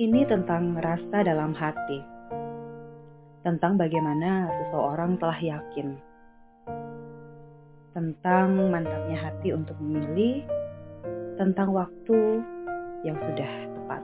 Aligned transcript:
Ini 0.00 0.24
tentang 0.24 0.80
rasa 0.80 1.20
dalam 1.20 1.52
hati. 1.52 2.00
Tentang 3.44 3.76
bagaimana 3.76 4.48
seseorang 4.48 5.20
telah 5.20 5.36
yakin. 5.36 5.92
Tentang 7.92 8.48
mantapnya 8.72 9.28
hati 9.28 9.52
untuk 9.52 9.76
memilih. 9.76 10.40
Tentang 11.36 11.76
waktu 11.76 12.16
yang 13.04 13.12
sudah 13.20 13.52
tepat. 13.76 14.02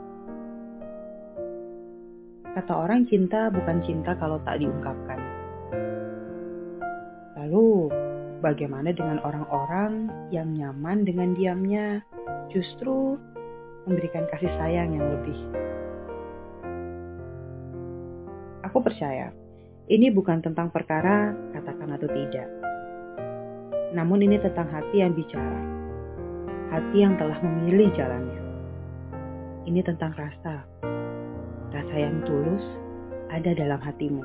Kata 2.61 2.73
orang 2.77 3.09
cinta 3.09 3.49
bukan 3.49 3.81
cinta 3.89 4.13
kalau 4.21 4.37
tak 4.45 4.61
diungkapkan. 4.61 5.21
Lalu, 7.41 7.89
bagaimana 8.45 8.93
dengan 8.93 9.17
orang-orang 9.25 10.13
yang 10.29 10.53
nyaman 10.53 11.09
dengan 11.09 11.33
diamnya, 11.33 12.05
justru 12.53 13.17
memberikan 13.89 14.29
kasih 14.29 14.53
sayang 14.61 14.93
yang 14.93 15.09
lebih? 15.09 15.41
Aku 18.77 18.85
percaya, 18.85 19.33
ini 19.89 20.13
bukan 20.13 20.45
tentang 20.45 20.69
perkara 20.69 21.33
katakan 21.57 21.97
atau 21.97 22.13
tidak. 22.13 22.45
Namun 23.97 24.21
ini 24.21 24.37
tentang 24.37 24.69
hati 24.69 25.01
yang 25.01 25.17
bicara. 25.17 25.65
Hati 26.69 27.01
yang 27.01 27.17
telah 27.17 27.41
memilih 27.41 27.89
jalannya. 27.97 28.37
Ini 29.65 29.81
tentang 29.81 30.13
rasa. 30.13 30.69
Rasa 31.73 31.97
yang 31.97 32.21
tulus 32.29 32.61
ada 33.33 33.57
dalam 33.57 33.81
hatimu. 33.81 34.21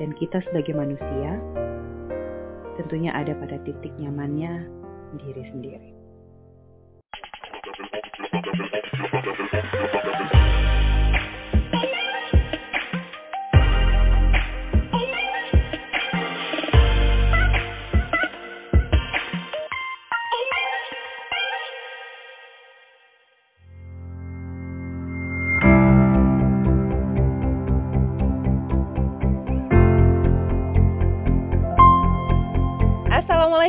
Dan 0.00 0.16
kita 0.16 0.40
sebagai 0.48 0.72
manusia 0.72 1.36
tentunya 2.80 3.12
ada 3.12 3.36
pada 3.36 3.60
titik 3.68 3.92
nyamannya 4.00 4.72
diri 5.20 5.44
sendiri. 5.52 5.90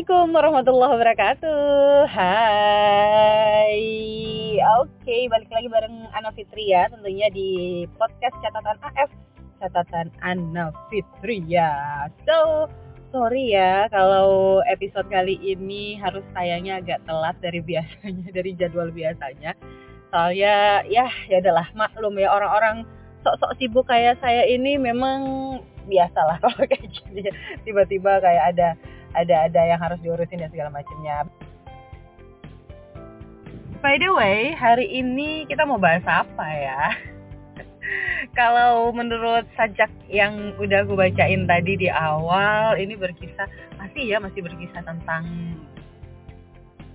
Assalamualaikum 0.07 0.39
warahmatullahi 0.39 0.93
wabarakatuh. 0.95 2.07
Hai. 2.15 3.83
Oke 4.79 5.27
balik 5.27 5.51
lagi 5.51 5.67
bareng 5.67 6.07
Ana 6.15 6.31
Fitria 6.31 6.87
Tentunya 6.87 7.27
di 7.27 7.83
podcast 7.99 8.31
catatan 8.39 8.79
AF 8.87 9.11
Catatan 9.59 10.07
Ana 10.23 10.71
Fitria 10.87 12.07
So 12.23 12.71
sorry 13.11 13.51
ya 13.51 13.91
kalau 13.91 14.63
episode 14.71 15.11
kali 15.11 15.43
ini 15.43 15.99
harus 15.99 16.23
tayangnya 16.31 16.79
agak 16.79 17.03
telat 17.03 17.35
dari 17.43 17.59
biasanya 17.75 18.31
Dari 18.31 18.55
jadwal 18.55 18.87
biasanya. 18.95 19.59
Soalnya 20.15 20.87
ya 20.87 21.11
ya 21.27 21.43
adalah 21.43 21.67
maklum 21.75 22.15
ya 22.15 22.31
orang-orang 22.31 22.87
sok-sok 23.27 23.59
sibuk 23.59 23.83
kayak 23.91 24.15
saya 24.23 24.47
ini 24.47 24.79
memang 24.79 25.19
biasalah 25.87 26.37
kalau 26.43 26.59
kayak 26.67 26.87
gini 26.91 27.31
tiba-tiba 27.63 28.19
kayak 28.19 28.43
ada 28.53 28.69
ada 29.15 29.35
ada 29.49 29.61
yang 29.63 29.79
harus 29.81 29.97
diurusin 30.03 30.43
dan 30.43 30.51
segala 30.51 30.69
macamnya. 30.69 31.25
By 33.77 34.01
the 34.01 34.09
way, 34.09 34.57
hari 34.57 34.89
ini 34.89 35.45
kita 35.45 35.63
mau 35.63 35.77
bahas 35.77 36.01
apa 36.05 36.47
ya? 36.49 36.81
Kalau 38.39 38.89
menurut 38.89 39.45
sajak 39.53 39.89
yang 40.09 40.57
udah 40.57 40.81
gue 40.83 40.97
bacain 40.97 41.45
tadi 41.45 41.77
di 41.77 41.87
awal, 41.87 42.75
ini 42.75 42.97
berkisah 42.97 43.45
masih 43.77 44.03
ya 44.09 44.17
masih 44.17 44.41
berkisah 44.41 44.81
tentang 44.81 45.23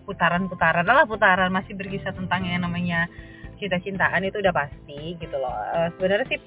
putaran-putaran 0.05 0.83
lah 0.83 1.07
putaran 1.07 1.55
masih 1.55 1.79
berkisah 1.79 2.11
tentang 2.11 2.43
yang 2.43 2.67
namanya 2.67 3.07
cinta-cintaan 3.63 4.27
itu 4.27 4.43
udah 4.43 4.51
pasti 4.51 5.15
gitu 5.23 5.37
loh. 5.39 5.55
Uh, 5.71 5.89
Sebenarnya 5.97 6.27
sih 6.35 6.41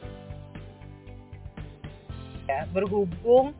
ya 2.45 2.69
berhubung 2.69 3.53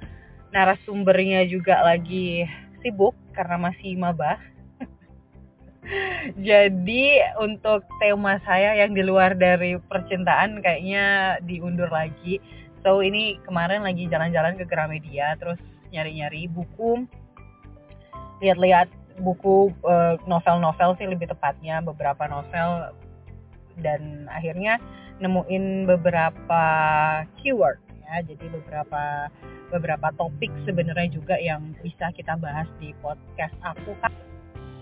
narasumbernya 0.53 1.44
juga 1.50 1.84
lagi 1.84 2.47
sibuk 2.79 3.18
karena 3.35 3.59
masih 3.59 3.97
mabah. 4.00 4.40
Jadi 6.47 7.22
untuk 7.41 7.84
tema 8.00 8.40
saya 8.47 8.79
yang 8.79 8.96
di 8.96 9.03
luar 9.03 9.35
dari 9.35 9.75
percintaan 9.78 10.63
kayaknya 10.63 11.38
diundur 11.44 11.91
lagi. 11.91 12.40
So 12.85 13.01
ini 13.01 13.41
kemarin 13.44 13.81
lagi 13.81 14.06
jalan-jalan 14.07 14.56
ke 14.62 14.66
Gramedia 14.69 15.35
terus 15.41 15.57
nyari-nyari 15.90 16.47
buku 16.50 17.06
lihat-lihat 18.44 18.91
buku 19.23 19.72
uh, 19.88 20.19
novel-novel 20.28 21.00
sih 21.00 21.07
lebih 21.07 21.31
tepatnya 21.31 21.79
beberapa 21.79 22.28
novel 22.28 22.91
dan 23.79 24.28
akhirnya 24.28 24.79
nemuin 25.23 25.88
beberapa 25.88 26.63
keyword 27.40 27.79
ya 28.05 28.21
jadi 28.21 28.45
beberapa 28.53 29.03
beberapa 29.73 30.07
topik 30.16 30.53
sebenarnya 30.63 31.09
juga 31.09 31.35
yang 31.41 31.73
bisa 31.81 32.13
kita 32.13 32.38
bahas 32.38 32.69
di 32.77 32.93
podcast 33.01 33.53
aku 33.66 33.97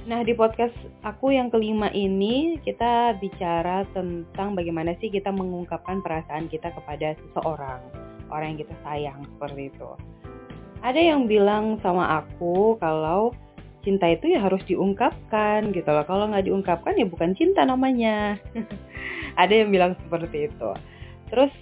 Nah 0.03 0.19
di 0.19 0.35
podcast 0.35 0.75
aku 1.07 1.31
yang 1.31 1.47
kelima 1.47 1.87
ini 1.95 2.59
kita 2.59 3.15
bicara 3.23 3.87
tentang 3.95 4.51
bagaimana 4.51 4.99
sih 4.99 5.07
kita 5.07 5.31
mengungkapkan 5.31 6.03
perasaan 6.03 6.51
kita 6.51 6.75
kepada 6.75 7.15
seseorang 7.15 7.79
orang 8.27 8.51
yang 8.51 8.59
kita 8.67 8.75
sayang 8.83 9.19
seperti 9.23 9.71
itu. 9.71 9.89
Ada 10.83 10.99
yang 10.99 11.31
bilang 11.31 11.79
sama 11.79 12.19
aku 12.19 12.75
kalau 12.83 13.31
cinta 13.87 14.11
itu 14.11 14.35
ya 14.35 14.43
harus 14.43 14.59
diungkapkan 14.67 15.71
gitu 15.71 15.87
loh. 15.87 16.03
Kalau 16.03 16.27
nggak 16.27 16.51
diungkapkan 16.51 16.99
ya 16.99 17.07
bukan 17.07 17.31
cinta 17.39 17.63
namanya. 17.63 18.35
Ada 19.41 19.63
yang 19.63 19.71
bilang 19.71 19.95
seperti 20.03 20.51
itu. 20.51 20.69
Terus 21.31 21.53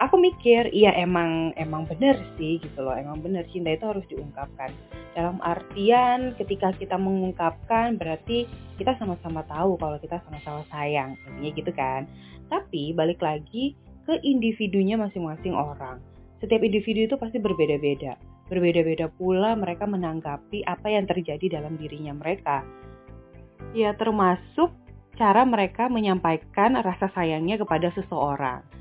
aku 0.00 0.16
mikir 0.16 0.72
iya 0.72 0.96
emang 0.96 1.52
emang 1.60 1.84
bener 1.84 2.16
sih 2.40 2.56
gitu 2.58 2.80
loh 2.80 2.96
emang 2.96 3.20
bener 3.20 3.44
cinta 3.52 3.76
itu 3.76 3.84
harus 3.84 4.02
diungkapkan. 4.08 4.72
Dalam 5.12 5.36
artian 5.44 6.32
ketika 6.40 6.72
kita 6.72 6.96
mengungkapkan 6.96 8.00
berarti 8.00 8.48
kita 8.80 8.96
sama-sama 8.96 9.44
tahu 9.44 9.76
kalau 9.76 10.00
kita 10.00 10.16
sama-sama 10.24 10.64
sayang 10.72 11.14
intinya 11.28 11.50
gitu 11.52 11.72
kan. 11.76 12.08
Tapi 12.48 12.96
balik 12.96 13.20
lagi 13.20 13.76
ke 14.08 14.16
individunya 14.24 14.96
masing-masing 14.96 15.52
orang. 15.52 16.00
Setiap 16.40 16.64
individu 16.64 17.04
itu 17.04 17.16
pasti 17.20 17.36
berbeda-beda. 17.36 18.16
Berbeda-beda 18.48 19.12
pula 19.12 19.54
mereka 19.54 19.84
menanggapi 19.84 20.64
apa 20.64 20.88
yang 20.88 21.04
terjadi 21.04 21.60
dalam 21.60 21.76
dirinya 21.76 22.16
mereka. 22.16 22.64
Ya 23.76 23.92
termasuk 23.94 24.72
cara 25.20 25.44
mereka 25.44 25.92
menyampaikan 25.92 26.80
rasa 26.80 27.12
sayangnya 27.12 27.60
kepada 27.60 27.92
seseorang 27.92 28.79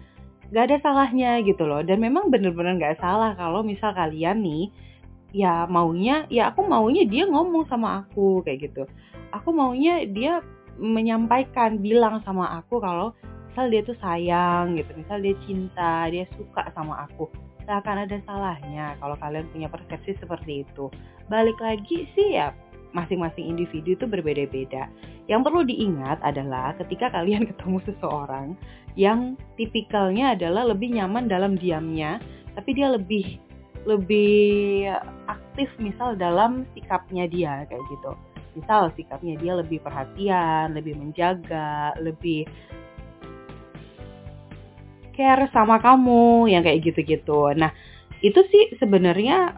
gak 0.49 0.65
ada 0.69 0.77
salahnya 0.81 1.41
gitu 1.45 1.65
loh. 1.65 1.81
Dan 1.85 2.01
memang 2.01 2.33
bener-bener 2.33 2.77
gak 2.77 3.01
salah 3.01 3.33
kalau 3.37 3.61
misal 3.61 3.93
kalian 3.93 4.41
nih 4.41 4.69
ya 5.29 5.69
maunya 5.69 6.25
ya 6.33 6.49
aku 6.49 6.65
maunya 6.65 7.05
dia 7.05 7.29
ngomong 7.29 7.69
sama 7.69 8.05
aku 8.05 8.41
kayak 8.45 8.69
gitu. 8.71 8.83
Aku 9.33 9.53
maunya 9.53 10.05
dia 10.09 10.41
menyampaikan 10.79 11.77
bilang 11.83 12.23
sama 12.25 12.49
aku 12.57 12.81
kalau 12.81 13.13
misal 13.51 13.69
dia 13.69 13.81
tuh 13.83 13.97
sayang 13.99 14.79
gitu 14.79 14.89
misal 14.95 15.19
dia 15.19 15.35
cinta 15.45 16.07
dia 16.09 16.25
suka 16.33 16.69
sama 16.73 17.05
aku. 17.05 17.29
Gak 17.69 17.85
akan 17.85 18.09
ada 18.09 18.17
salahnya 18.25 18.97
kalau 18.97 19.13
kalian 19.21 19.45
punya 19.53 19.67
persepsi 19.69 20.17
seperti 20.17 20.65
itu. 20.65 20.89
Balik 21.29 21.61
lagi 21.61 22.09
sih 22.17 22.33
ya 22.33 22.49
masing-masing 22.91 23.45
individu 23.45 23.93
itu 23.93 24.05
berbeda-beda. 24.09 24.89
Yang 25.29 25.41
perlu 25.45 25.61
diingat 25.65 26.17
adalah 26.25 26.73
ketika 26.81 27.13
kalian 27.13 27.45
ketemu 27.49 27.79
seseorang 27.85 28.47
yang 28.97 29.37
tipikalnya 29.55 30.33
adalah 30.33 30.67
lebih 30.67 30.93
nyaman 30.93 31.29
dalam 31.29 31.55
diamnya, 31.55 32.17
tapi 32.57 32.73
dia 32.73 32.89
lebih 32.91 33.39
lebih 33.87 34.91
aktif 35.31 35.71
misal 35.79 36.17
dalam 36.19 36.67
sikapnya 36.75 37.29
dia 37.29 37.63
kayak 37.69 37.85
gitu. 37.87 38.11
Misal 38.57 38.91
sikapnya 38.97 39.39
dia 39.39 39.53
lebih 39.55 39.79
perhatian, 39.79 40.75
lebih 40.75 40.97
menjaga, 40.99 41.95
lebih 42.01 42.43
care 45.15 45.47
sama 45.51 45.79
kamu 45.79 46.51
yang 46.51 46.63
kayak 46.65 46.83
gitu-gitu. 46.83 47.55
Nah, 47.55 47.71
itu 48.19 48.39
sih 48.51 48.75
sebenarnya 48.79 49.55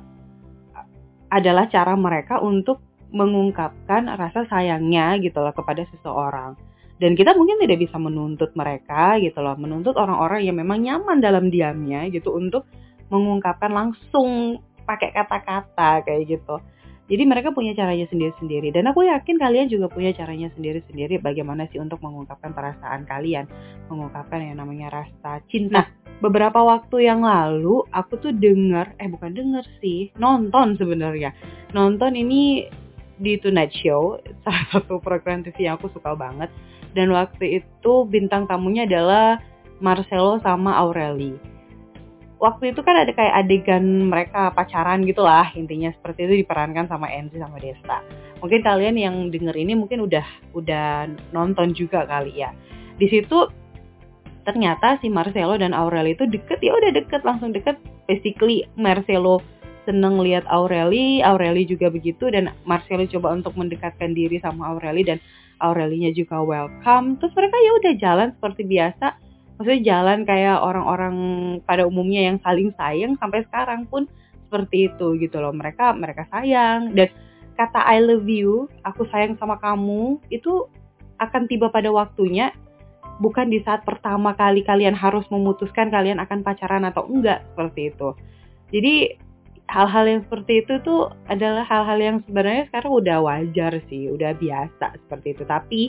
adalah 1.32 1.72
cara 1.72 1.96
mereka 1.96 2.44
untuk 2.44 2.84
mengungkapkan 3.12 4.08
rasa 4.16 4.48
sayangnya 4.48 5.20
gitu 5.20 5.40
loh 5.44 5.52
kepada 5.52 5.84
seseorang. 5.92 6.56
Dan 7.02 7.18
kita 7.18 7.34
mungkin 7.34 7.58
tidak 7.58 7.82
bisa 7.82 7.98
menuntut 7.98 8.54
mereka 8.54 9.18
gitu 9.18 9.42
loh, 9.42 9.58
menuntut 9.58 9.98
orang-orang 9.98 10.46
yang 10.46 10.58
memang 10.58 10.86
nyaman 10.86 11.18
dalam 11.18 11.50
diamnya 11.50 12.06
gitu 12.14 12.30
untuk 12.34 12.70
mengungkapkan 13.10 13.74
langsung 13.74 14.62
pakai 14.86 15.10
kata-kata 15.12 16.06
kayak 16.06 16.40
gitu. 16.40 16.62
Jadi 17.12 17.28
mereka 17.28 17.52
punya 17.52 17.76
caranya 17.76 18.08
sendiri-sendiri 18.08 18.72
dan 18.72 18.88
aku 18.88 19.04
yakin 19.04 19.36
kalian 19.36 19.68
juga 19.68 19.92
punya 19.92 20.16
caranya 20.16 20.48
sendiri-sendiri 20.56 21.20
bagaimana 21.20 21.68
sih 21.68 21.76
untuk 21.76 22.00
mengungkapkan 22.00 22.56
perasaan 22.56 23.04
kalian, 23.04 23.52
mengungkapkan 23.92 24.40
yang 24.40 24.64
namanya 24.64 25.04
rasa 25.04 25.44
cinta. 25.52 25.84
Nah, 25.84 25.86
beberapa 26.24 26.64
waktu 26.64 27.12
yang 27.12 27.28
lalu 27.28 27.84
aku 27.92 28.16
tuh 28.16 28.32
denger, 28.32 28.96
eh 28.96 29.12
bukan 29.12 29.36
denger 29.36 29.66
sih, 29.84 30.16
nonton 30.16 30.80
sebenarnya. 30.80 31.36
Nonton 31.76 32.16
ini 32.16 32.72
di 33.22 33.38
Tonight 33.38 33.72
Show, 33.78 34.18
salah 34.44 34.66
satu 34.74 34.98
program 34.98 35.46
TV 35.46 35.70
yang 35.70 35.78
aku 35.78 35.94
suka 35.94 36.18
banget. 36.18 36.50
Dan 36.92 37.14
waktu 37.14 37.64
itu 37.64 37.94
bintang 38.10 38.50
tamunya 38.50 38.84
adalah 38.84 39.40
Marcelo 39.80 40.42
sama 40.44 40.76
Aureli. 40.76 41.40
Waktu 42.42 42.74
itu 42.74 42.82
kan 42.82 42.98
ada 42.98 43.14
kayak 43.14 43.46
adegan 43.46 44.10
mereka 44.10 44.50
pacaran 44.50 45.06
gitu 45.06 45.22
lah 45.22 45.54
intinya 45.54 45.94
seperti 45.94 46.26
itu 46.26 46.34
diperankan 46.42 46.90
sama 46.90 47.06
Enzi 47.14 47.38
sama 47.38 47.62
Desta. 47.62 48.02
Mungkin 48.42 48.66
kalian 48.66 48.98
yang 48.98 49.16
denger 49.30 49.54
ini 49.54 49.78
mungkin 49.78 50.02
udah 50.02 50.26
udah 50.58 51.06
nonton 51.38 51.78
juga 51.78 52.02
kali 52.10 52.42
ya. 52.42 52.50
Di 52.98 53.06
situ 53.14 53.46
ternyata 54.42 54.98
si 55.06 55.08
Marcelo 55.14 55.54
dan 55.54 55.78
Aureli 55.78 56.18
itu 56.18 56.26
deket 56.26 56.58
ya 56.66 56.74
udah 56.74 56.92
deket 56.98 57.22
langsung 57.22 57.54
deket. 57.54 57.78
Basically 58.10 58.66
Marcelo 58.74 59.46
seneng 59.84 60.22
lihat 60.22 60.46
Aureli 60.46 61.26
Aureli 61.26 61.66
juga 61.66 61.90
begitu 61.90 62.30
dan 62.30 62.54
Marcelo 62.66 63.06
coba 63.10 63.34
untuk 63.34 63.58
mendekatkan 63.58 64.14
diri 64.14 64.38
sama 64.38 64.70
Aureli 64.74 65.02
dan 65.06 65.18
Aurelinya 65.62 66.10
juga 66.14 66.42
welcome. 66.42 67.22
Terus 67.22 67.34
mereka 67.38 67.58
ya 67.62 67.72
udah 67.78 67.94
jalan 68.02 68.30
seperti 68.34 68.62
biasa. 68.66 69.08
Maksudnya 69.62 69.82
jalan 69.94 70.26
kayak 70.26 70.58
orang-orang 70.58 71.16
pada 71.70 71.86
umumnya 71.86 72.26
yang 72.26 72.42
saling 72.42 72.74
sayang 72.74 73.14
sampai 73.22 73.46
sekarang 73.46 73.86
pun 73.86 74.10
seperti 74.50 74.90
itu 74.90 75.22
gitu 75.22 75.38
loh. 75.38 75.54
Mereka 75.54 75.94
mereka 75.94 76.26
sayang. 76.34 76.98
Dan 76.98 77.14
kata 77.54 77.86
I 77.86 78.02
love 78.02 78.26
you 78.26 78.66
aku 78.82 79.06
sayang 79.14 79.38
sama 79.38 79.62
kamu 79.62 80.18
itu 80.34 80.66
akan 81.22 81.46
tiba 81.46 81.70
pada 81.70 81.94
waktunya. 81.94 82.50
Bukan 83.22 83.54
di 83.54 83.62
saat 83.62 83.86
pertama 83.86 84.34
kali 84.34 84.66
kalian 84.66 84.98
harus 84.98 85.30
memutuskan 85.30 85.94
kalian 85.94 86.18
akan 86.18 86.42
pacaran 86.42 86.82
atau 86.90 87.06
enggak 87.06 87.46
seperti 87.54 87.94
itu. 87.94 88.18
Jadi 88.74 89.14
hal-hal 89.72 90.04
yang 90.04 90.22
seperti 90.28 90.68
itu 90.68 90.84
tuh 90.84 91.16
adalah 91.32 91.64
hal-hal 91.64 91.96
yang 91.96 92.18
sebenarnya 92.28 92.68
sekarang 92.68 92.92
udah 92.92 93.18
wajar 93.24 93.80
sih, 93.88 94.12
udah 94.12 94.36
biasa 94.36 95.00
seperti 95.08 95.40
itu. 95.40 95.44
Tapi 95.48 95.82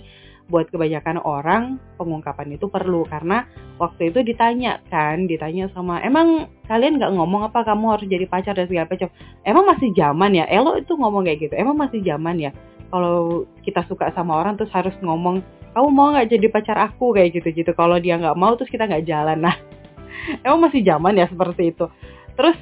buat 0.47 0.71
kebanyakan 0.71 1.19
orang 1.27 1.83
pengungkapan 1.99 2.55
itu 2.55 2.71
perlu. 2.71 3.03
Karena 3.11 3.43
waktu 3.83 4.15
itu 4.15 4.23
ditanya 4.23 4.79
kan 4.87 5.27
ditanya 5.27 5.67
sama 5.75 5.99
emang 6.07 6.47
kalian 6.71 7.03
nggak 7.03 7.11
ngomong 7.11 7.51
apa 7.51 7.67
kamu 7.67 7.99
harus 7.99 8.07
jadi 8.07 8.27
pacar 8.31 8.55
dan 8.55 8.71
segala 8.71 8.87
macam? 8.87 9.11
Emang 9.43 9.65
masih 9.67 9.91
zaman 9.99 10.31
ya? 10.39 10.47
Elo 10.47 10.79
itu 10.79 10.95
ngomong 10.95 11.27
kayak 11.27 11.51
gitu 11.51 11.55
emang 11.59 11.75
masih 11.75 11.99
zaman 12.07 12.39
ya? 12.39 12.55
Kalau 12.95 13.49
kita 13.67 13.83
suka 13.91 14.15
sama 14.15 14.39
orang 14.39 14.55
terus 14.55 14.71
harus 14.71 14.95
ngomong 15.03 15.43
kamu 15.75 15.89
mau 15.91 16.15
nggak 16.15 16.31
jadi 16.31 16.47
pacar 16.55 16.79
aku? 16.79 17.19
Kayak 17.19 17.43
gitu 17.43 17.67
gitu 17.67 17.73
kalau 17.75 17.99
dia 17.99 18.15
nggak 18.15 18.39
mau 18.39 18.55
terus 18.55 18.71
kita 18.71 18.87
nggak 18.87 19.11
jalan. 19.11 19.43
Nah 19.43 19.59
emang 20.47 20.71
masih 20.71 20.87
zaman 20.87 21.19
ya 21.19 21.27
seperti 21.27 21.75
itu. 21.75 21.91
Terus 22.33 22.57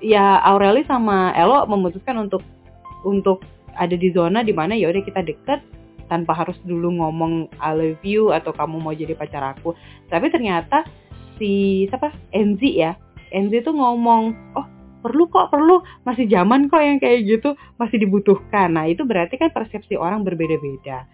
ya 0.00 0.40
Aureli 0.44 0.84
sama 0.88 1.32
Elo 1.36 1.64
memutuskan 1.68 2.16
untuk 2.16 2.42
untuk 3.04 3.44
ada 3.76 3.96
di 3.96 4.12
zona 4.12 4.44
di 4.44 4.52
mana 4.52 4.76
ya 4.76 4.92
udah 4.92 5.02
kita 5.04 5.24
deket 5.24 5.60
tanpa 6.10 6.34
harus 6.34 6.58
dulu 6.66 6.98
ngomong 6.98 7.54
I 7.62 7.70
love 7.72 8.02
you 8.02 8.34
atau 8.34 8.50
kamu 8.50 8.82
mau 8.82 8.90
jadi 8.90 9.14
pacar 9.14 9.54
aku. 9.54 9.78
Tapi 10.10 10.26
ternyata 10.28 10.82
si 11.38 11.86
siapa 11.86 12.10
Enzi 12.34 12.82
ya, 12.82 12.98
Enzi 13.30 13.62
tuh 13.62 13.72
ngomong, 13.78 14.22
oh 14.58 14.66
perlu 15.00 15.30
kok 15.32 15.48
perlu 15.48 15.80
masih 16.04 16.28
zaman 16.28 16.68
kok 16.68 16.82
yang 16.82 16.98
kayak 16.98 17.24
gitu 17.24 17.54
masih 17.78 18.02
dibutuhkan. 18.02 18.74
Nah 18.74 18.90
itu 18.90 19.06
berarti 19.06 19.38
kan 19.38 19.54
persepsi 19.54 19.94
orang 19.94 20.26
berbeda-beda. 20.26 21.06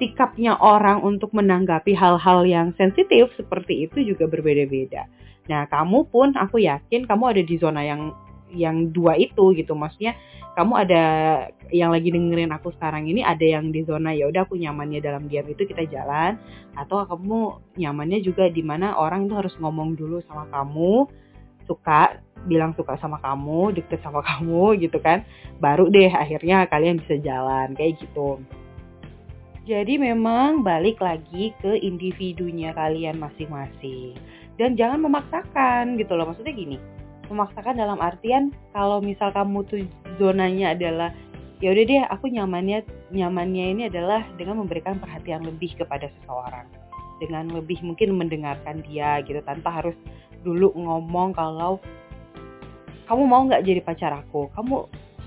Sikapnya 0.00 0.58
orang 0.58 1.06
untuk 1.06 1.30
menanggapi 1.30 1.94
hal-hal 1.94 2.42
yang 2.42 2.74
sensitif 2.74 3.30
seperti 3.38 3.86
itu 3.86 4.02
juga 4.02 4.26
berbeda-beda. 4.26 5.06
Nah 5.50 5.68
kamu 5.68 6.08
pun 6.08 6.32
aku 6.36 6.62
yakin 6.64 7.04
kamu 7.04 7.36
ada 7.36 7.42
di 7.44 7.56
zona 7.60 7.84
yang 7.84 8.12
yang 8.54 8.94
dua 8.94 9.18
itu 9.18 9.52
gitu. 9.52 9.74
Maksudnya 9.74 10.16
kamu 10.54 10.72
ada 10.86 11.04
yang 11.74 11.90
lagi 11.90 12.14
dengerin 12.14 12.54
aku 12.54 12.70
sekarang 12.78 13.10
ini 13.10 13.26
ada 13.26 13.42
yang 13.42 13.74
di 13.74 13.82
zona 13.82 14.14
ya 14.14 14.30
udah 14.30 14.46
aku 14.46 14.54
nyamannya 14.54 15.02
dalam 15.02 15.26
game 15.26 15.52
itu 15.52 15.66
kita 15.66 15.84
jalan. 15.90 16.38
Atau 16.78 17.02
kamu 17.04 17.74
nyamannya 17.76 18.22
juga 18.22 18.48
di 18.48 18.62
mana 18.62 18.94
orang 18.96 19.26
itu 19.26 19.34
harus 19.34 19.54
ngomong 19.58 19.98
dulu 19.98 20.22
sama 20.24 20.48
kamu 20.48 21.10
suka 21.64 22.20
bilang 22.44 22.76
suka 22.76 23.00
sama 23.00 23.18
kamu 23.24 23.72
deket 23.74 24.00
sama 24.00 24.22
kamu 24.28 24.78
gitu 24.80 24.96
kan. 25.02 25.26
Baru 25.58 25.90
deh 25.90 26.08
akhirnya 26.08 26.64
kalian 26.70 27.02
bisa 27.02 27.20
jalan 27.20 27.74
kayak 27.76 28.00
gitu. 28.00 28.40
Jadi 29.64 29.96
memang 29.96 30.60
balik 30.60 31.00
lagi 31.00 31.56
ke 31.56 31.80
individunya 31.80 32.76
kalian 32.76 33.16
masing-masing 33.16 34.12
dan 34.60 34.78
jangan 34.78 35.02
memaksakan 35.02 35.98
gitu 35.98 36.14
loh. 36.14 36.30
Maksudnya 36.30 36.54
gini 36.54 36.78
memaksakan 37.28 37.80
dalam 37.80 37.98
artian 38.00 38.52
kalau 38.76 39.00
misal 39.00 39.32
kamu 39.32 39.64
tuh 39.64 39.80
zonanya 40.20 40.76
adalah 40.76 41.10
ya 41.62 41.72
udah 41.72 41.84
deh 41.86 42.04
aku 42.12 42.28
nyamannya 42.28 42.84
nyamannya 43.14 43.64
ini 43.72 43.82
adalah 43.88 44.20
dengan 44.36 44.60
memberikan 44.60 45.00
perhatian 45.00 45.44
lebih 45.46 45.72
kepada 45.78 46.10
seseorang. 46.20 46.68
Dengan 47.22 47.46
lebih 47.54 47.80
mungkin 47.86 48.18
mendengarkan 48.18 48.82
dia 48.84 49.22
gitu 49.24 49.38
tanpa 49.46 49.70
harus 49.80 49.94
dulu 50.42 50.74
ngomong 50.76 51.32
kalau 51.32 51.80
kamu 53.08 53.22
mau 53.24 53.46
nggak 53.46 53.64
jadi 53.64 53.80
pacar 53.84 54.12
aku? 54.12 54.50
Kamu 54.52 54.76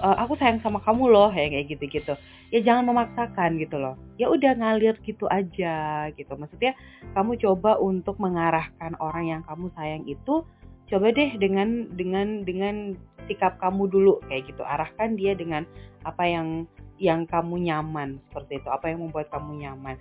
uh, 0.01 0.17
aku 0.23 0.37
sayang 0.37 0.61
sama 0.61 0.81
kamu 0.83 1.09
loh 1.09 1.29
ya 1.33 1.49
kayak 1.49 1.67
gitu 1.71 1.85
gitu 1.89 2.13
ya 2.51 2.63
jangan 2.63 2.87
memaksakan 2.91 3.59
gitu 3.59 3.77
loh. 3.79 3.95
Ya 4.15 4.31
udah 4.31 4.55
ngalir 4.55 4.95
gitu 5.03 5.27
aja 5.27 6.07
gitu. 6.15 6.33
Maksudnya 6.35 6.73
kamu 7.11 7.39
coba 7.43 7.75
untuk 7.79 8.15
mengarahkan 8.19 8.95
orang 9.03 9.25
yang 9.27 9.41
kamu 9.43 9.67
sayang 9.75 10.03
itu 10.07 10.47
coba 10.87 11.11
deh 11.11 11.35
dengan 11.35 11.91
dengan 11.99 12.47
dengan 12.47 12.95
sikap 13.27 13.59
kamu 13.59 13.91
dulu 13.91 14.23
kayak 14.31 14.47
gitu. 14.47 14.63
Arahkan 14.63 15.19
dia 15.19 15.35
dengan 15.35 15.67
apa 16.07 16.23
yang 16.23 16.63
yang 16.97 17.27
kamu 17.27 17.67
nyaman 17.67 18.23
seperti 18.31 18.63
itu. 18.63 18.69
Apa 18.71 18.95
yang 18.95 19.03
membuat 19.03 19.27
kamu 19.27 19.67
nyaman 19.67 19.99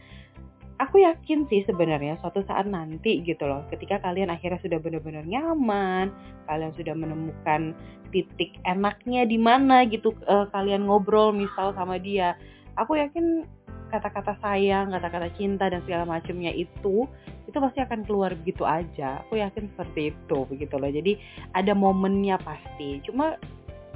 aku 0.77 1.01
yakin 1.01 1.49
sih 1.49 1.65
sebenarnya 1.65 2.21
suatu 2.21 2.45
saat 2.45 2.69
nanti 2.69 3.25
gitu 3.25 3.49
loh 3.49 3.65
ketika 3.73 4.01
kalian 4.01 4.29
akhirnya 4.29 4.61
sudah 4.61 4.79
benar-benar 4.81 5.25
nyaman 5.25 6.13
kalian 6.45 6.73
sudah 6.77 6.93
menemukan 6.93 7.73
titik 8.13 8.57
enaknya 8.69 9.25
di 9.25 9.41
mana 9.41 9.89
gitu 9.89 10.13
uh, 10.29 10.47
kalian 10.53 10.85
ngobrol 10.85 11.33
misal 11.33 11.73
sama 11.73 11.97
dia 11.97 12.37
aku 12.77 13.01
yakin 13.01 13.49
kata-kata 13.89 14.37
sayang 14.43 14.93
kata-kata 14.93 15.31
cinta 15.39 15.71
dan 15.71 15.81
segala 15.87 16.05
macamnya 16.05 16.53
itu 16.53 17.09
itu 17.47 17.57
pasti 17.63 17.79
akan 17.79 18.03
keluar 18.03 18.35
begitu 18.35 18.67
aja. 18.67 19.23
Aku 19.27 19.39
yakin 19.39 19.71
seperti 19.71 20.11
itu 20.13 20.39
begitu 20.51 20.75
loh. 20.77 20.91
Jadi 20.91 21.15
ada 21.55 21.73
momennya 21.73 22.37
pasti. 22.43 22.99
Cuma 23.07 23.39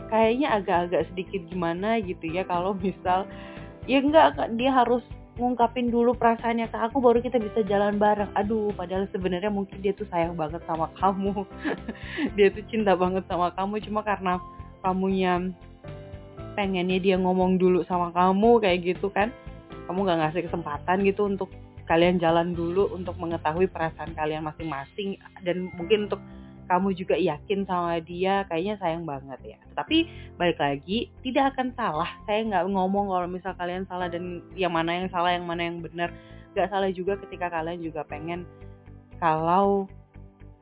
kayaknya 0.08 0.54
agak-agak 0.54 1.10
sedikit 1.12 1.42
gimana 1.50 1.98
gitu 2.02 2.30
ya 2.30 2.46
kalau 2.46 2.74
misal 2.78 3.26
ya 3.84 3.98
enggak 4.00 4.38
dia 4.54 4.70
harus 4.70 5.02
ngungkapin 5.40 5.88
dulu 5.88 6.12
perasaannya 6.12 6.68
ke 6.68 6.76
aku 6.76 7.00
baru 7.00 7.24
kita 7.24 7.40
bisa 7.40 7.64
jalan 7.64 7.96
bareng. 7.96 8.28
Aduh 8.36 8.70
padahal 8.76 9.08
sebenarnya 9.08 9.48
mungkin 9.48 9.80
dia 9.80 9.96
tuh 9.96 10.04
sayang 10.12 10.36
banget 10.36 10.60
sama 10.68 10.92
kamu. 11.00 11.48
Dia 12.36 12.52
tuh 12.52 12.64
cinta 12.68 12.92
banget 12.92 13.24
sama 13.26 13.48
kamu 13.56 13.80
cuma 13.88 14.04
karena 14.04 14.36
kamunya 14.84 15.50
pengennya 16.54 17.00
dia 17.00 17.16
ngomong 17.16 17.56
dulu 17.56 17.80
sama 17.88 18.12
kamu 18.12 18.60
kayak 18.60 18.78
gitu 18.94 19.08
kan. 19.08 19.32
Kamu 19.88 20.06
gak 20.06 20.20
ngasih 20.22 20.42
kesempatan 20.46 21.02
gitu 21.02 21.26
untuk 21.26 21.50
kalian 21.88 22.22
jalan 22.22 22.54
dulu 22.54 22.94
untuk 22.94 23.18
mengetahui 23.18 23.66
perasaan 23.72 24.12
kalian 24.14 24.44
masing-masing. 24.46 25.16
Dan 25.42 25.72
mungkin 25.74 26.06
untuk 26.06 26.20
kamu 26.70 26.94
juga 26.94 27.18
yakin 27.18 27.66
sama 27.66 27.98
dia 27.98 28.46
kayaknya 28.46 28.78
sayang 28.78 29.02
banget 29.02 29.40
ya. 29.42 29.58
Tapi 29.74 30.06
balik 30.38 30.62
lagi 30.62 31.10
tidak 31.26 31.58
akan 31.58 31.74
salah. 31.74 32.06
Saya 32.30 32.46
nggak 32.46 32.70
ngomong 32.70 33.10
kalau 33.10 33.26
misal 33.26 33.58
kalian 33.58 33.90
salah 33.90 34.06
dan 34.06 34.46
yang 34.54 34.70
mana 34.70 35.02
yang 35.02 35.10
salah 35.10 35.34
yang 35.34 35.42
mana 35.42 35.66
yang 35.66 35.82
benar. 35.82 36.14
Nggak 36.54 36.70
salah 36.70 36.90
juga 36.94 37.18
ketika 37.26 37.50
kalian 37.50 37.82
juga 37.82 38.06
pengen 38.06 38.46
kalau 39.18 39.90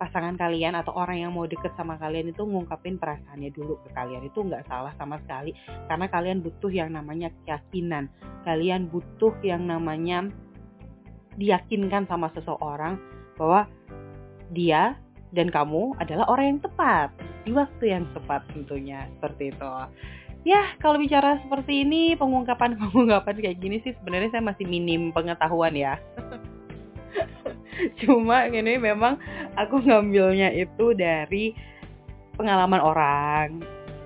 pasangan 0.00 0.38
kalian 0.40 0.78
atau 0.80 0.96
orang 0.96 1.28
yang 1.28 1.34
mau 1.36 1.44
deket 1.44 1.74
sama 1.76 2.00
kalian 2.00 2.32
itu 2.32 2.40
ngungkapin 2.40 2.96
perasaannya 2.96 3.52
dulu 3.52 3.76
ke 3.84 3.92
kalian. 3.92 4.24
Itu 4.24 4.48
nggak 4.48 4.64
salah 4.64 4.96
sama 4.96 5.20
sekali 5.20 5.52
karena 5.92 6.08
kalian 6.08 6.40
butuh 6.40 6.72
yang 6.72 6.88
namanya 6.88 7.28
keyakinan. 7.44 8.08
Kalian 8.48 8.88
butuh 8.88 9.36
yang 9.44 9.68
namanya 9.68 10.24
diyakinkan 11.36 12.08
sama 12.08 12.32
seseorang 12.32 12.96
bahwa 13.36 13.68
dia 14.56 14.96
dan 15.32 15.52
kamu 15.52 15.92
adalah 16.00 16.26
orang 16.30 16.56
yang 16.56 16.61
tepat 16.64 17.08
di 17.44 17.52
waktu 17.52 17.85
yang 17.88 18.04
tepat 18.16 18.44
tentunya 18.52 19.08
seperti 19.18 19.52
itu. 19.52 19.73
Ya, 20.47 20.73
kalau 20.80 20.97
bicara 20.97 21.42
seperti 21.44 21.85
ini, 21.85 22.14
pengungkapan-pengungkapan 22.16 23.37
kayak 23.42 23.58
gini 23.58 23.82
sih 23.82 23.92
sebenarnya 24.00 24.38
saya 24.38 24.44
masih 24.47 24.64
minim 24.64 25.11
pengetahuan 25.12 25.75
ya. 25.75 25.99
Cuma 28.00 28.47
ini 28.49 28.78
memang 28.78 29.18
aku 29.58 29.82
ngambilnya 29.82 30.54
itu 30.54 30.94
dari 30.94 31.52
pengalaman 32.38 32.80
orang, 32.80 33.49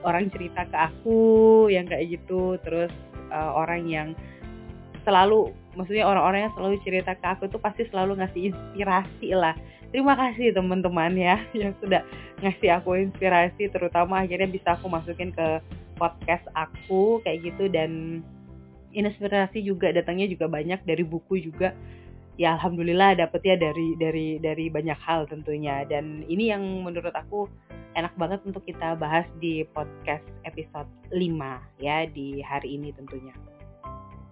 orang 0.02 0.28
cerita 0.34 0.66
ke 0.66 0.76
aku 0.76 1.20
yang 1.70 1.86
kayak 1.86 2.18
gitu 2.18 2.58
terus 2.66 2.90
uh, 3.30 3.54
orang 3.54 3.86
yang 3.86 4.08
selalu 5.02 5.50
maksudnya 5.74 6.06
orang-orang 6.06 6.46
yang 6.46 6.54
selalu 6.54 6.76
cerita 6.84 7.16
ke 7.16 7.26
aku 7.26 7.48
tuh 7.50 7.58
pasti 7.58 7.88
selalu 7.90 8.20
ngasih 8.22 8.52
inspirasi 8.52 9.34
lah 9.34 9.56
terima 9.92 10.16
kasih 10.16 10.56
teman-teman 10.56 11.12
ya 11.14 11.36
yang 11.54 11.76
sudah 11.78 12.02
ngasih 12.42 12.74
aku 12.74 12.98
inspirasi 12.98 13.70
terutama 13.70 14.24
akhirnya 14.24 14.50
bisa 14.50 14.74
aku 14.74 14.90
masukin 14.90 15.30
ke 15.30 15.62
podcast 16.00 16.42
aku 16.56 17.22
kayak 17.22 17.52
gitu. 17.52 17.70
Dan 17.70 18.20
inspirasi 18.90 19.62
juga 19.62 19.94
datangnya 19.94 20.26
juga 20.26 20.50
banyak 20.50 20.82
dari 20.82 21.04
buku 21.06 21.38
juga. 21.38 21.76
Ya 22.40 22.56
alhamdulillah 22.56 23.20
dapetnya 23.20 23.60
dari 23.60 23.94
dari 24.00 24.40
dari 24.40 24.66
banyak 24.72 24.98
hal 24.98 25.28
tentunya. 25.28 25.84
Dan 25.86 26.26
ini 26.26 26.50
yang 26.50 26.64
menurut 26.82 27.12
aku 27.12 27.46
enak 27.92 28.16
banget 28.16 28.40
untuk 28.48 28.64
kita 28.64 28.96
bahas 28.96 29.28
di 29.38 29.68
podcast 29.70 30.24
episode 30.48 30.88
5 31.12 31.20
ya 31.78 32.08
di 32.08 32.40
hari 32.40 32.80
ini 32.80 32.90
tentunya. 32.96 33.36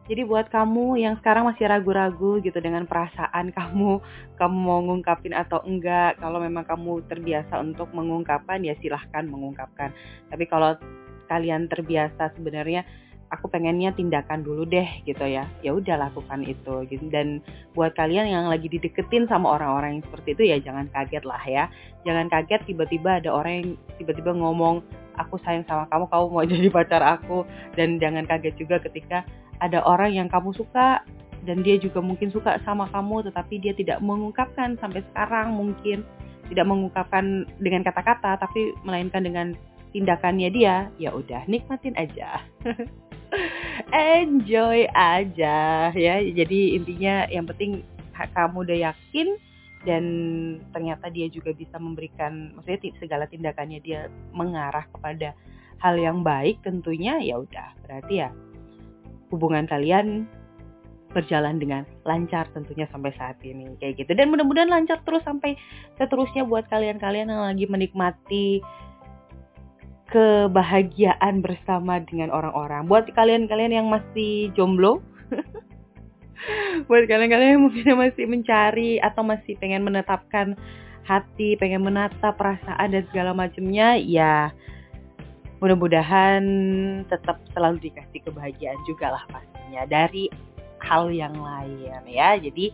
Jadi 0.08 0.22
buat 0.26 0.48
kamu 0.48 1.02
yang 1.02 1.14
sekarang 1.20 1.46
masih 1.46 1.68
ragu-ragu 1.68 2.40
gitu 2.40 2.56
dengan 2.58 2.88
perasaan 2.88 3.52
kamu, 3.58 4.00
kamu 4.40 4.56
mau 4.56 4.80
ngungkapin 4.80 5.36
atau 5.36 5.60
enggak, 5.66 6.16
kalau 6.18 6.40
memang 6.40 6.64
kamu 6.64 7.04
terbiasa 7.06 7.60
untuk 7.60 7.92
mengungkapkan 7.92 8.64
ya 8.64 8.72
silahkan 8.80 9.26
mengungkapkan. 9.28 9.92
Tapi 10.32 10.44
kalau 10.48 10.74
kalian 11.30 11.70
terbiasa 11.70 12.34
sebenarnya 12.34 12.82
aku 13.30 13.46
pengennya 13.46 13.94
tindakan 13.94 14.42
dulu 14.42 14.66
deh 14.66 14.86
gitu 15.06 15.22
ya. 15.22 15.46
Ya 15.62 15.70
udah 15.72 16.10
lakukan 16.10 16.42
itu 16.42 16.84
gitu. 16.90 17.06
Dan 17.08 17.40
buat 17.72 17.94
kalian 17.94 18.26
yang 18.26 18.50
lagi 18.50 18.66
dideketin 18.66 19.30
sama 19.30 19.54
orang-orang 19.54 19.98
yang 19.98 20.04
seperti 20.10 20.28
itu 20.34 20.42
ya 20.50 20.56
jangan 20.58 20.90
kaget 20.90 21.24
lah 21.24 21.42
ya. 21.46 21.64
Jangan 22.02 22.26
kaget 22.26 22.66
tiba-tiba 22.66 23.22
ada 23.22 23.30
orang 23.30 23.52
yang 23.62 23.68
tiba-tiba 23.96 24.34
ngomong 24.34 24.82
aku 25.14 25.38
sayang 25.46 25.62
sama 25.70 25.86
kamu 25.86 26.10
kamu 26.10 26.24
mau 26.26 26.44
jadi 26.52 26.68
pacar 26.68 27.02
aku. 27.06 27.46
Dan 27.78 28.02
jangan 28.02 28.26
kaget 28.26 28.54
juga 28.58 28.82
ketika 28.82 29.22
ada 29.60 29.84
orang 29.84 30.16
yang 30.16 30.28
kamu 30.28 30.56
suka 30.56 31.04
dan 31.44 31.64
dia 31.64 31.80
juga 31.80 32.04
mungkin 32.04 32.28
suka 32.28 32.60
sama 32.64 32.88
kamu 32.92 33.28
tetapi 33.32 33.60
dia 33.60 33.72
tidak 33.72 34.00
mengungkapkan 34.04 34.76
sampai 34.80 35.04
sekarang 35.12 35.56
mungkin. 35.56 36.04
Tidak 36.50 36.66
mengungkapkan 36.66 37.46
dengan 37.62 37.86
kata-kata 37.86 38.42
tapi 38.42 38.74
melainkan 38.82 39.22
dengan 39.22 39.54
tindakannya 39.94 40.50
dia 40.50 40.90
ya 40.98 41.14
udah 41.14 41.46
nikmatin 41.46 41.94
aja. 41.94 42.42
Enjoy 43.94 44.90
aja 44.90 45.90
ya. 45.94 46.14
Jadi 46.18 46.74
intinya 46.74 47.30
yang 47.30 47.46
penting 47.46 47.86
kamu 48.34 48.66
udah 48.66 48.78
yakin 48.90 49.38
dan 49.86 50.04
ternyata 50.74 51.08
dia 51.08 51.30
juga 51.30 51.56
bisa 51.56 51.80
memberikan 51.80 52.52
maksudnya 52.52 52.92
segala 53.00 53.24
tindakannya 53.24 53.80
dia 53.80 54.12
mengarah 54.34 54.84
kepada 54.92 55.32
hal 55.80 55.96
yang 55.96 56.20
baik 56.20 56.60
tentunya 56.66 57.22
ya 57.22 57.40
udah. 57.40 57.72
Berarti 57.86 58.14
ya 58.26 58.28
hubungan 59.30 59.66
kalian 59.66 60.26
berjalan 61.10 61.58
dengan 61.58 61.82
lancar 62.06 62.46
tentunya 62.54 62.86
sampai 62.94 63.10
saat 63.18 63.34
ini 63.42 63.66
kayak 63.82 63.98
gitu 63.98 64.14
dan 64.14 64.30
mudah-mudahan 64.30 64.70
lancar 64.70 65.02
terus 65.02 65.26
sampai 65.26 65.58
seterusnya 65.98 66.46
buat 66.46 66.70
kalian-kalian 66.70 67.34
yang 67.34 67.42
lagi 67.42 67.66
menikmati 67.66 68.62
kebahagiaan 70.10 71.40
bersama 71.40 72.02
dengan 72.02 72.34
orang-orang. 72.34 72.84
Buat 72.90 73.14
kalian-kalian 73.14 73.72
yang 73.80 73.86
masih 73.86 74.50
jomblo, 74.58 74.98
buat 76.90 77.06
kalian-kalian 77.06 77.56
yang 77.56 77.64
mungkin 77.70 77.94
masih 77.94 78.26
mencari 78.26 78.98
atau 78.98 79.22
masih 79.22 79.54
pengen 79.62 79.86
menetapkan 79.86 80.58
hati, 81.06 81.54
pengen 81.56 81.86
menata 81.86 82.34
perasaan 82.34 82.90
dan 82.90 83.06
segala 83.14 83.32
macamnya, 83.32 83.96
ya 83.96 84.50
mudah-mudahan 85.60 86.42
tetap 87.06 87.36
selalu 87.52 87.92
dikasih 87.92 88.24
kebahagiaan 88.24 88.80
juga 88.88 89.12
lah 89.12 89.24
pastinya 89.28 89.84
dari 89.84 90.32
hal 90.80 91.12
yang 91.12 91.36
lain 91.36 92.00
ya. 92.08 92.40
Jadi 92.40 92.72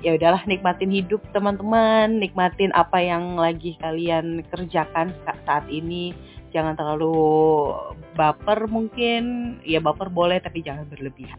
ya 0.00 0.16
udahlah 0.16 0.42
nikmatin 0.48 0.92
hidup 0.92 1.20
teman-teman, 1.36 2.20
nikmatin 2.20 2.72
apa 2.72 3.00
yang 3.00 3.36
lagi 3.36 3.76
kalian 3.80 4.40
kerjakan 4.48 5.12
saat 5.24 5.64
ini. 5.68 6.16
Jangan 6.56 6.72
terlalu 6.72 7.12
baper 8.16 8.64
mungkin. 8.64 9.56
Ya 9.60 9.78
baper 9.78 10.08
boleh 10.08 10.40
tapi 10.40 10.64
jangan 10.64 10.88
berlebihan. 10.88 11.36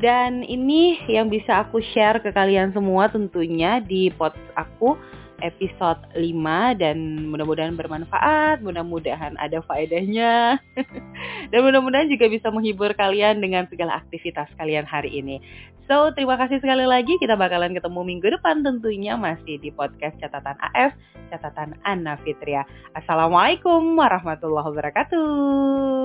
Dan 0.00 0.46
ini 0.46 0.96
yang 1.10 1.28
bisa 1.28 1.66
aku 1.66 1.82
share 1.92 2.22
ke 2.24 2.32
kalian 2.32 2.72
semua 2.72 3.10
tentunya 3.12 3.82
di 3.84 4.08
pot 4.08 4.32
aku 4.56 4.96
episode 5.40 6.00
5 6.14 6.80
dan 6.80 7.28
mudah-mudahan 7.28 7.76
bermanfaat, 7.76 8.62
mudah-mudahan 8.64 9.36
ada 9.40 9.60
faedahnya. 9.64 10.60
dan 11.50 11.60
mudah-mudahan 11.60 12.08
juga 12.08 12.30
bisa 12.30 12.48
menghibur 12.48 12.92
kalian 12.96 13.40
dengan 13.42 13.66
segala 13.68 14.00
aktivitas 14.00 14.48
kalian 14.56 14.88
hari 14.88 15.20
ini. 15.20 15.40
So, 15.90 16.14
terima 16.14 16.38
kasih 16.38 16.62
sekali 16.62 16.86
lagi. 16.86 17.18
Kita 17.18 17.34
bakalan 17.34 17.74
ketemu 17.74 18.00
minggu 18.06 18.30
depan 18.38 18.62
tentunya 18.62 19.18
masih 19.18 19.58
di 19.58 19.74
podcast 19.74 20.14
Catatan 20.22 20.54
AF, 20.70 20.94
Catatan 21.34 21.74
Anna 21.82 22.14
Fitria. 22.22 22.62
Assalamualaikum 22.94 23.98
warahmatullahi 23.98 24.70
wabarakatuh. 24.70 25.99